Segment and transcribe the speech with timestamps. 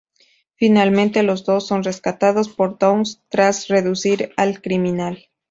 [0.55, 5.29] Finalmente, los dos son rescatados por Downs tras reducir al criminal.